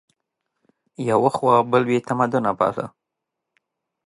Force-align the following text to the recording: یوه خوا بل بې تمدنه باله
یوه 1.09 1.29
خوا 1.35 1.55
بل 1.71 1.83
بې 1.89 1.97
تمدنه 2.07 2.51
باله 2.57 2.85